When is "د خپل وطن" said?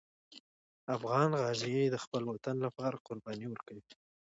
1.89-2.55